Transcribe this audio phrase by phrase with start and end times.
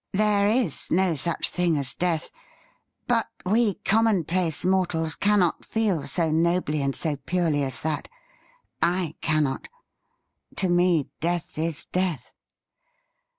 [0.13, 2.31] There is no such thing as death;
[3.05, 8.09] but we commonplace mortals cannot feel so nobly and so piurely as that.
[8.81, 9.67] I cannot.
[10.55, 12.33] To me death is death.'